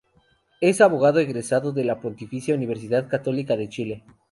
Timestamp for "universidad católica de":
2.55-3.69